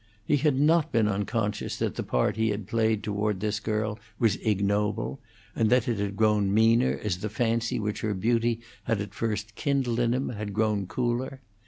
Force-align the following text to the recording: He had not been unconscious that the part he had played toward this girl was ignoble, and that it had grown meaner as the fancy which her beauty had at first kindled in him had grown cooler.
He 0.25 0.37
had 0.37 0.59
not 0.59 0.91
been 0.91 1.07
unconscious 1.07 1.77
that 1.77 1.93
the 1.93 2.01
part 2.01 2.35
he 2.35 2.49
had 2.49 2.65
played 2.65 3.03
toward 3.03 3.39
this 3.39 3.59
girl 3.59 3.99
was 4.17 4.37
ignoble, 4.37 5.19
and 5.55 5.69
that 5.69 5.87
it 5.87 5.99
had 5.99 6.15
grown 6.17 6.51
meaner 6.51 6.99
as 7.03 7.19
the 7.19 7.29
fancy 7.29 7.79
which 7.79 8.01
her 8.01 8.15
beauty 8.15 8.61
had 8.85 8.99
at 8.99 9.13
first 9.13 9.53
kindled 9.53 9.99
in 9.99 10.11
him 10.15 10.29
had 10.29 10.53
grown 10.55 10.87
cooler. 10.87 11.39